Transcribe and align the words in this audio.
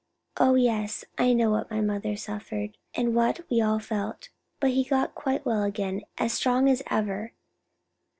Oh, 0.37 0.55
yes, 0.55 1.05
I 1.19 1.31
know 1.33 1.51
what 1.51 1.69
my 1.69 1.79
mother 1.79 2.15
suffered, 2.17 2.75
and 2.95 3.13
what 3.13 3.47
we 3.51 3.61
all 3.61 3.77
felt; 3.77 4.29
but 4.59 4.71
he 4.71 4.83
got 4.83 5.13
quite 5.13 5.45
well 5.45 5.61
again, 5.61 6.01
as 6.17 6.33
strong 6.33 6.67
as 6.67 6.81
ever. 6.89 7.33